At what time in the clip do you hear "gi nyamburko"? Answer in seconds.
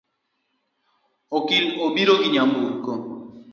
2.21-2.91